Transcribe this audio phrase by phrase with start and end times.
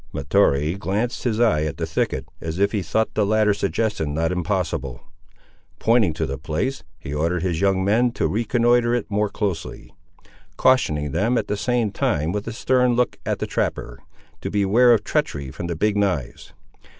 [0.13, 4.31] Mahtoree glanced his eye at the thicket, as if he thought the latter suggestion not
[4.31, 4.99] impossible.
[5.77, 9.93] Pointing to the place, he ordered his young men to reconnoitre it more closely,
[10.57, 13.99] cautioning them, at the same time, with a stern look at the trapper,
[14.41, 16.51] to beware of treachery from the Big knives.